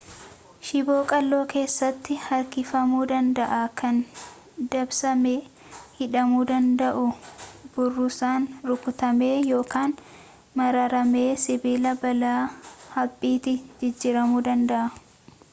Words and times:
shiboo 0.67 1.01
qalloo 1.09 1.41
keessatti 1.51 2.13
harkifamuu 2.27 3.01
danda'a 3.11 3.59
kan 3.81 3.99
dabsamee 4.75 5.35
hidhamuu 5.99 6.41
danda'u 6.53 7.05
burrusaan 7.77 8.49
rukutamee 8.71 9.31
yookaan 9.53 9.95
maramee 10.63 11.29
sibiila 11.45 11.93
bal'aa 12.05 12.39
haphiitti 12.99 13.55
jijjiiramuu 13.85 14.45
danda'a 14.53 15.43